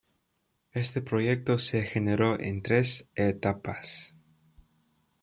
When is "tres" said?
2.63-3.11